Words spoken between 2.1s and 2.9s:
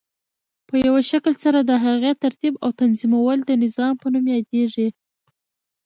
ترتیب او